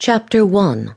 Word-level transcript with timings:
Chapter 0.00 0.44
1 0.44 0.96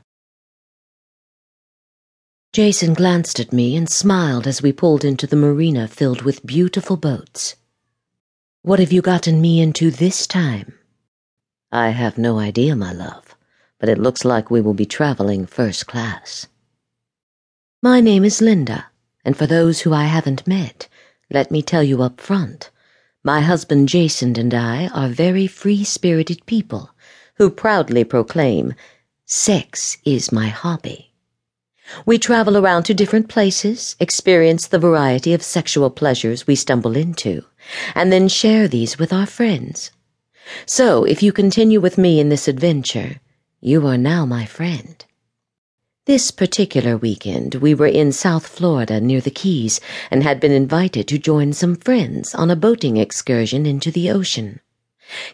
Jason 2.52 2.94
glanced 2.94 3.38
at 3.38 3.52
me 3.52 3.76
and 3.76 3.88
smiled 3.88 4.46
as 4.46 4.60
we 4.60 4.72
pulled 4.72 5.04
into 5.04 5.24
the 5.26 5.36
marina 5.36 5.86
filled 5.86 6.22
with 6.22 6.44
beautiful 6.44 6.96
boats. 6.96 7.54
What 8.62 8.80
have 8.80 8.92
you 8.92 9.00
gotten 9.00 9.40
me 9.40 9.60
into 9.60 9.92
this 9.92 10.26
time? 10.26 10.74
I 11.70 11.90
have 11.90 12.18
no 12.18 12.40
idea, 12.40 12.74
my 12.74 12.92
love, 12.92 13.36
but 13.78 13.88
it 13.88 13.98
looks 13.98 14.24
like 14.24 14.50
we 14.50 14.60
will 14.60 14.74
be 14.74 14.84
traveling 14.84 15.46
first 15.46 15.86
class. 15.86 16.48
My 17.80 18.00
name 18.00 18.24
is 18.24 18.42
Linda, 18.42 18.86
and 19.24 19.36
for 19.36 19.46
those 19.46 19.82
who 19.82 19.94
I 19.94 20.04
haven't 20.04 20.46
met, 20.46 20.88
let 21.30 21.52
me 21.52 21.62
tell 21.62 21.84
you 21.84 22.02
up 22.02 22.20
front, 22.20 22.70
my 23.22 23.42
husband 23.42 23.88
Jason 23.88 24.36
and 24.36 24.52
I 24.52 24.88
are 24.88 25.08
very 25.08 25.46
free-spirited 25.46 26.44
people 26.46 26.90
who 27.38 27.48
proudly 27.48 28.04
proclaim, 28.04 28.74
Sex 29.24 29.98
is 30.04 30.32
my 30.32 30.48
hobby. 30.48 31.12
We 32.04 32.18
travel 32.18 32.56
around 32.56 32.82
to 32.84 32.94
different 32.94 33.28
places, 33.28 33.96
experience 34.00 34.66
the 34.66 34.78
variety 34.78 35.32
of 35.32 35.42
sexual 35.42 35.88
pleasures 35.90 36.46
we 36.46 36.54
stumble 36.54 36.96
into, 36.96 37.44
and 37.94 38.12
then 38.12 38.28
share 38.28 38.68
these 38.68 38.98
with 38.98 39.12
our 39.12 39.26
friends. 39.26 39.90
So, 40.66 41.04
if 41.04 41.22
you 41.22 41.32
continue 41.32 41.80
with 41.80 41.96
me 41.96 42.18
in 42.20 42.28
this 42.28 42.48
adventure, 42.48 43.20
you 43.60 43.86
are 43.86 43.98
now 43.98 44.26
my 44.26 44.44
friend. 44.44 45.04
This 46.06 46.30
particular 46.30 46.96
weekend, 46.96 47.56
we 47.56 47.74
were 47.74 47.86
in 47.86 48.12
South 48.12 48.46
Florida 48.46 49.00
near 49.00 49.20
the 49.20 49.30
Keys 49.30 49.80
and 50.10 50.22
had 50.22 50.40
been 50.40 50.52
invited 50.52 51.06
to 51.08 51.18
join 51.18 51.52
some 51.52 51.76
friends 51.76 52.34
on 52.34 52.50
a 52.50 52.56
boating 52.56 52.96
excursion 52.96 53.64
into 53.66 53.90
the 53.90 54.10
ocean. 54.10 54.60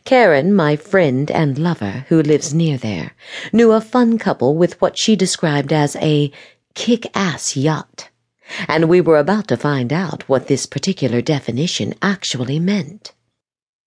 Karen, 0.04 0.54
my 0.54 0.76
friend 0.76 1.30
and 1.32 1.58
lover, 1.58 2.06
who 2.08 2.22
lives 2.22 2.54
near 2.54 2.78
there, 2.78 3.12
knew 3.52 3.72
a 3.72 3.80
fun 3.80 4.18
couple 4.18 4.54
with 4.54 4.80
what 4.80 4.96
she 4.96 5.16
described 5.16 5.72
as 5.72 5.96
a 5.96 6.30
kick-ass 6.74 7.56
yacht, 7.56 8.08
and 8.68 8.88
we 8.88 9.00
were 9.00 9.18
about 9.18 9.48
to 9.48 9.56
find 9.56 9.92
out 9.92 10.28
what 10.28 10.46
this 10.46 10.66
particular 10.66 11.20
definition 11.20 11.92
actually 12.02 12.60
meant. 12.60 13.12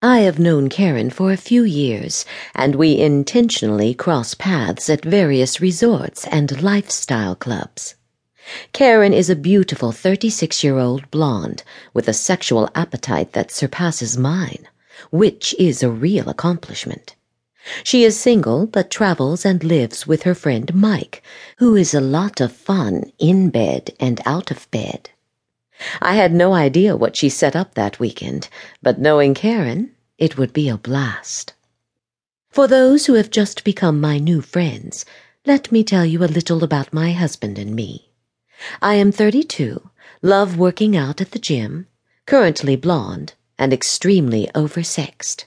I 0.02 0.18
have 0.20 0.38
known 0.38 0.68
Karen 0.68 1.08
for 1.10 1.32
a 1.32 1.38
few 1.38 1.64
years, 1.64 2.26
and 2.54 2.74
we 2.74 2.98
intentionally 2.98 3.94
cross 3.94 4.34
paths 4.34 4.90
at 4.90 5.04
various 5.04 5.60
resorts 5.60 6.26
and 6.26 6.62
lifestyle 6.62 7.34
clubs. 7.34 7.94
Karen 8.72 9.12
is 9.14 9.30
a 9.30 9.36
beautiful 9.36 9.92
36-year-old 9.92 11.10
blonde 11.10 11.62
with 11.94 12.08
a 12.08 12.12
sexual 12.12 12.68
appetite 12.74 13.32
that 13.32 13.50
surpasses 13.50 14.18
mine 14.18 14.68
which 15.10 15.54
is 15.58 15.82
a 15.82 15.90
real 15.90 16.28
accomplishment. 16.28 17.14
She 17.84 18.04
is 18.04 18.18
single, 18.18 18.66
but 18.66 18.90
travels 18.90 19.44
and 19.44 19.62
lives 19.62 20.06
with 20.06 20.22
her 20.22 20.34
friend 20.34 20.74
Mike, 20.74 21.22
who 21.58 21.76
is 21.76 21.92
a 21.92 22.00
lot 22.00 22.40
of 22.40 22.52
fun 22.52 23.12
in 23.18 23.50
bed 23.50 23.90
and 24.00 24.20
out 24.24 24.50
of 24.50 24.70
bed. 24.70 25.10
I 26.00 26.14
had 26.14 26.32
no 26.32 26.54
idea 26.54 26.96
what 26.96 27.16
she 27.16 27.28
set 27.28 27.54
up 27.54 27.74
that 27.74 28.00
weekend, 28.00 28.48
but 28.82 28.98
knowing 28.98 29.34
Karen, 29.34 29.92
it 30.18 30.36
would 30.36 30.52
be 30.52 30.68
a 30.68 30.76
blast. 30.76 31.52
For 32.50 32.66
those 32.66 33.06
who 33.06 33.14
have 33.14 33.30
just 33.30 33.62
become 33.64 34.00
my 34.00 34.18
new 34.18 34.40
friends, 34.40 35.04
let 35.44 35.70
me 35.70 35.84
tell 35.84 36.04
you 36.04 36.24
a 36.24 36.26
little 36.26 36.64
about 36.64 36.92
my 36.92 37.12
husband 37.12 37.58
and 37.58 37.76
me. 37.76 38.10
I 38.82 38.94
am 38.94 39.12
32, 39.12 39.90
love 40.22 40.56
working 40.58 40.96
out 40.96 41.20
at 41.20 41.30
the 41.30 41.38
gym, 41.38 41.86
currently 42.26 42.74
blonde, 42.74 43.34
and 43.58 43.72
extremely 43.72 44.48
oversexed. 44.54 45.44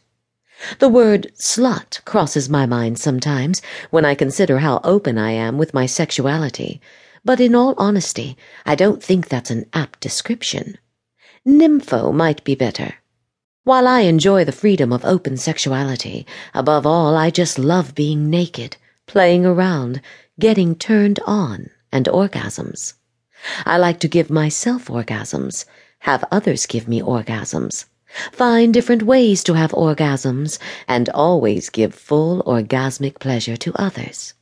The 0.80 0.90
word 0.90 1.32
slut 1.40 2.06
crosses 2.06 2.50
my 2.50 2.66
mind 2.66 3.00
sometimes 3.00 3.62
when 3.90 4.06
I 4.06 4.14
consider 4.14 4.60
how 4.60 4.80
open 4.84 5.18
I 5.18 5.32
am 5.32 5.58
with 5.58 5.74
my 5.74 5.86
sexuality, 5.86 6.80
but 7.26 7.40
in 7.40 7.56
all 7.56 7.74
honesty, 7.78 8.38
I 8.66 8.76
don't 8.76 9.02
think 9.02 9.28
that's 9.28 9.50
an 9.50 9.66
apt 9.74 10.00
description. 10.02 10.78
Nympho 11.48 12.14
might 12.14 12.44
be 12.44 12.54
better. 12.54 12.96
While 13.64 13.88
I 13.88 14.02
enjoy 14.02 14.44
the 14.44 14.52
freedom 14.52 14.92
of 14.92 15.06
open 15.06 15.38
sexuality, 15.38 16.26
above 16.54 16.86
all, 16.86 17.16
I 17.16 17.30
just 17.30 17.58
love 17.58 17.96
being 17.96 18.30
naked, 18.30 18.78
playing 19.08 19.46
around, 19.46 20.02
getting 20.40 20.76
turned 20.76 21.20
on, 21.26 21.70
and 21.92 22.06
orgasms. 22.06 22.94
I 23.66 23.78
like 23.78 24.00
to 24.02 24.08
give 24.08 24.30
myself 24.30 24.88
orgasms, 24.88 25.66
have 26.00 26.24
others 26.32 26.66
give 26.66 26.88
me 26.88 27.02
orgasms. 27.02 27.86
Find 28.32 28.74
different 28.74 29.04
ways 29.04 29.44
to 29.46 29.54
have 29.54 29.72
orgasms, 29.72 30.60
and 30.88 31.08
always 31.10 31.70
give 31.70 31.94
full 31.94 32.44
orgasmic 32.44 33.20
pleasure 33.20 33.58
to 33.58 33.74
others. 33.76 34.34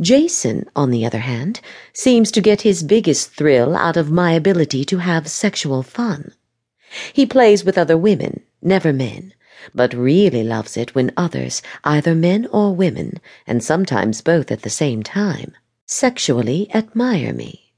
Jason, 0.00 0.68
on 0.74 0.90
the 0.90 1.06
other 1.06 1.20
hand, 1.20 1.60
seems 1.92 2.32
to 2.32 2.40
get 2.40 2.62
his 2.62 2.82
biggest 2.82 3.30
thrill 3.30 3.76
out 3.76 3.96
of 3.96 4.10
my 4.10 4.32
ability 4.32 4.84
to 4.86 4.98
have 4.98 5.28
sexual 5.28 5.84
fun. 5.84 6.32
He 7.12 7.26
plays 7.26 7.64
with 7.64 7.78
other 7.78 7.96
women, 7.96 8.42
never 8.60 8.92
men, 8.92 9.34
but 9.72 9.94
really 9.94 10.42
loves 10.42 10.76
it 10.76 10.94
when 10.96 11.12
others, 11.16 11.62
either 11.84 12.14
men 12.14 12.46
or 12.46 12.74
women, 12.74 13.20
and 13.46 13.62
sometimes 13.62 14.20
both 14.20 14.50
at 14.50 14.62
the 14.62 14.70
same 14.70 15.04
time, 15.04 15.52
sexually 15.86 16.68
admire 16.74 17.32
me. 17.32 17.72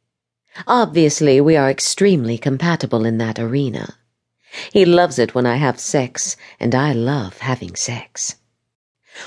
Obviously, 0.67 1.41
we 1.41 1.55
are 1.55 1.69
extremely 1.69 2.39
compatible 2.39 3.05
in 3.05 3.19
that 3.19 3.39
arena. 3.39 3.97
He 4.72 4.84
loves 4.84 5.19
it 5.19 5.34
when 5.34 5.47
I 5.47 5.56
have 5.56 5.78
sex, 5.78 6.37
and 6.59 6.75
I 6.75 6.93
love 6.93 7.39
having 7.39 7.75
sex. 7.75 8.37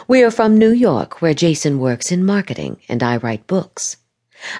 We 0.07 0.23
are 0.23 0.31
from 0.31 0.57
New 0.57 0.71
York, 0.71 1.21
where 1.21 1.33
Jason 1.33 1.79
works 1.79 2.11
in 2.11 2.23
marketing 2.23 2.77
and 2.87 3.01
I 3.01 3.17
write 3.17 3.47
books. 3.47 3.97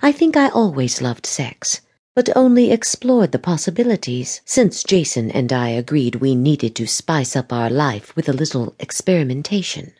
I 0.02 0.12
think 0.12 0.36
I 0.36 0.50
always 0.50 1.02
loved 1.02 1.26
sex, 1.26 1.82
but 2.16 2.36
only 2.36 2.72
explored 2.72 3.32
the 3.32 3.40
possibilities 3.40 4.42
since 4.44 4.84
Jason 4.84 5.30
and 5.30 5.54
I 5.54 5.70
agreed 5.70 6.16
we 6.16 6.36
needed 6.36 6.76
to 6.76 6.88
spice 6.88 7.36
up 7.36 7.54
our 7.54 7.70
life 7.70 8.16
with 8.16 8.28
a 8.28 8.34
little 8.34 8.76
experimentation. 8.80 9.94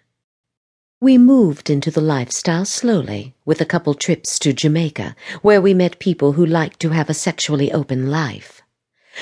We 1.00 1.18
moved 1.18 1.70
into 1.70 1.92
the 1.92 2.02
lifestyle 2.02 2.66
slowly, 2.66 3.36
with 3.46 3.62
a 3.62 3.66
couple 3.66 3.94
trips 3.94 4.38
to 4.40 4.52
Jamaica, 4.52 5.16
where 5.42 5.62
we 5.62 5.74
met 5.74 6.00
people 6.00 6.34
who 6.34 6.46
liked 6.46 6.80
to 6.82 6.90
have 6.90 7.10
a 7.10 7.14
sexually 7.14 7.72
open 7.72 8.10
life. 8.10 8.62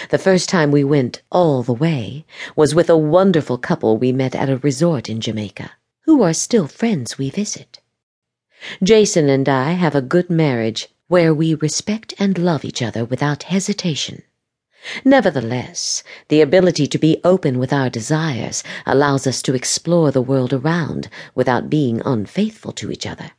The 0.10 0.18
first 0.18 0.50
time 0.50 0.72
we 0.72 0.84
went 0.84 1.22
all 1.32 1.64
the 1.64 1.74
way 1.74 2.26
was 2.56 2.76
with 2.76 2.90
a 2.90 2.98
wonderful 2.98 3.58
couple 3.58 3.98
we 3.98 4.12
met 4.12 4.36
at 4.36 4.50
a 4.50 4.58
resort 4.58 5.10
in 5.10 5.22
Jamaica, 5.22 5.72
who 6.02 6.22
are 6.22 6.34
still 6.34 6.68
friends 6.68 7.18
we 7.18 7.30
visit. 7.30 7.80
Jason 8.84 9.30
and 9.30 9.48
I 9.50 9.72
have 9.72 9.96
a 9.96 10.02
good 10.02 10.30
marriage 10.30 10.90
where 11.08 11.34
we 11.34 11.54
respect 11.54 12.14
and 12.20 12.38
love 12.38 12.64
each 12.66 12.82
other 12.82 13.06
without 13.06 13.44
hesitation. 13.44 14.24
Nevertheless, 15.04 16.04
the 16.28 16.42
ability 16.42 16.88
to 16.88 16.98
be 16.98 17.20
open 17.24 17.58
with 17.58 17.74
our 17.74 17.90
desires 17.90 18.64
allows 18.86 19.26
us 19.26 19.42
to 19.44 19.56
explore 19.56 20.12
the 20.12 20.22
world 20.22 20.54
around 20.54 21.10
without 21.34 21.70
being 21.70 22.02
unfaithful 22.06 22.72
to 22.74 22.92
each 22.92 23.06
other. 23.06 23.32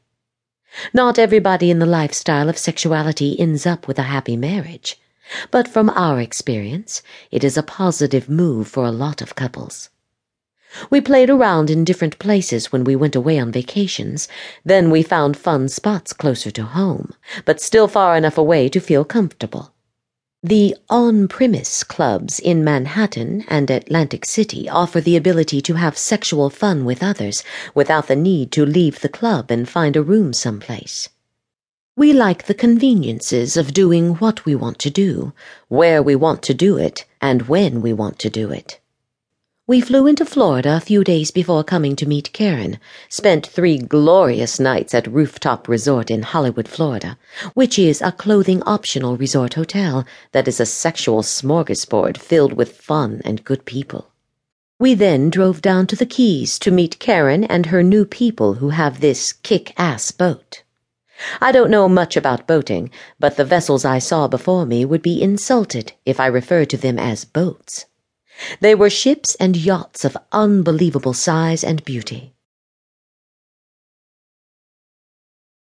Not 0.92 1.18
everybody 1.18 1.70
in 1.70 1.78
the 1.78 1.86
lifestyle 1.86 2.48
of 2.48 2.58
sexuality 2.58 3.38
ends 3.38 3.66
up 3.66 3.86
with 3.86 3.98
a 3.98 4.10
happy 4.14 4.36
marriage 4.36 4.98
but 5.50 5.68
from 5.68 5.90
our 5.90 6.20
experience, 6.20 7.02
it 7.30 7.44
is 7.44 7.56
a 7.56 7.62
positive 7.62 8.28
move 8.28 8.68
for 8.68 8.84
a 8.84 8.92
lot 8.92 9.20
of 9.20 9.34
couples. 9.34 9.90
We 10.90 11.00
played 11.00 11.30
around 11.30 11.70
in 11.70 11.84
different 11.84 12.18
places 12.18 12.70
when 12.70 12.84
we 12.84 12.94
went 12.94 13.16
away 13.16 13.38
on 13.38 13.50
vacations, 13.50 14.28
then 14.64 14.90
we 14.90 15.02
found 15.02 15.36
fun 15.36 15.68
spots 15.68 16.12
closer 16.12 16.50
to 16.50 16.64
home, 16.64 17.14
but 17.44 17.60
still 17.60 17.88
far 17.88 18.16
enough 18.16 18.36
away 18.36 18.68
to 18.68 18.80
feel 18.80 19.04
comfortable. 19.04 19.72
The 20.42 20.76
on-premise 20.88 21.82
clubs 21.82 22.38
in 22.38 22.62
Manhattan 22.62 23.44
and 23.48 23.68
Atlantic 23.70 24.24
City 24.24 24.68
offer 24.68 25.00
the 25.00 25.16
ability 25.16 25.60
to 25.62 25.74
have 25.74 25.98
sexual 25.98 26.48
fun 26.48 26.84
with 26.84 27.02
others 27.02 27.42
without 27.74 28.06
the 28.06 28.14
need 28.14 28.52
to 28.52 28.64
leave 28.64 29.00
the 29.00 29.08
club 29.08 29.50
and 29.50 29.68
find 29.68 29.96
a 29.96 30.02
room 30.02 30.32
someplace. 30.32 31.08
We 31.98 32.12
like 32.12 32.46
the 32.46 32.54
conveniences 32.54 33.56
of 33.56 33.74
doing 33.74 34.14
what 34.14 34.44
we 34.44 34.54
want 34.54 34.78
to 34.78 34.88
do, 34.88 35.32
where 35.66 36.00
we 36.00 36.14
want 36.14 36.44
to 36.44 36.54
do 36.54 36.76
it, 36.76 37.04
and 37.20 37.48
when 37.48 37.82
we 37.82 37.92
want 37.92 38.20
to 38.20 38.30
do 38.30 38.52
it. 38.52 38.78
We 39.66 39.80
flew 39.80 40.06
into 40.06 40.24
Florida 40.24 40.76
a 40.76 40.80
few 40.80 41.02
days 41.02 41.32
before 41.32 41.64
coming 41.64 41.96
to 41.96 42.06
meet 42.06 42.32
Karen, 42.32 42.78
spent 43.08 43.48
three 43.48 43.78
glorious 43.78 44.60
nights 44.60 44.94
at 44.94 45.08
Rooftop 45.08 45.66
Resort 45.66 46.08
in 46.08 46.22
Hollywood, 46.22 46.68
Florida, 46.68 47.18
which 47.54 47.80
is 47.80 48.00
a 48.00 48.12
clothing 48.12 48.62
optional 48.62 49.16
resort 49.16 49.54
hotel 49.54 50.06
that 50.30 50.46
is 50.46 50.60
a 50.60 50.66
sexual 50.66 51.22
smorgasbord 51.22 52.16
filled 52.16 52.52
with 52.52 52.76
fun 52.76 53.20
and 53.24 53.44
good 53.44 53.64
people. 53.64 54.12
We 54.78 54.94
then 54.94 55.30
drove 55.30 55.60
down 55.60 55.88
to 55.88 55.96
the 55.96 56.06
Keys 56.06 56.60
to 56.60 56.70
meet 56.70 57.00
Karen 57.00 57.42
and 57.42 57.66
her 57.66 57.82
new 57.82 58.04
people 58.04 58.54
who 58.54 58.68
have 58.68 59.00
this 59.00 59.32
kick-ass 59.32 60.12
boat. 60.12 60.62
I 61.40 61.52
don't 61.52 61.70
know 61.70 61.88
much 61.88 62.16
about 62.16 62.46
boating, 62.46 62.90
but 63.18 63.36
the 63.36 63.44
vessels 63.44 63.84
I 63.84 63.98
saw 63.98 64.28
before 64.28 64.66
me 64.66 64.84
would 64.84 65.02
be 65.02 65.22
insulted 65.22 65.92
if 66.06 66.20
I 66.20 66.26
referred 66.26 66.70
to 66.70 66.76
them 66.76 66.98
as 66.98 67.24
boats. 67.24 67.86
They 68.60 68.74
were 68.74 68.90
ships 68.90 69.34
and 69.36 69.56
yachts 69.56 70.04
of 70.04 70.16
unbelievable 70.32 71.14
size 71.14 71.64
and 71.64 71.84
beauty. 71.84 72.34